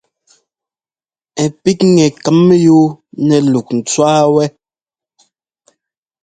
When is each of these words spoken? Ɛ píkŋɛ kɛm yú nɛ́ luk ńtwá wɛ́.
Ɛ 1.43 1.45
píkŋɛ 1.61 2.05
kɛm 2.23 2.39
yú 2.65 2.77
nɛ́ 3.25 3.39
luk 3.51 3.67
ńtwá 3.77 4.11
wɛ́. 4.33 4.47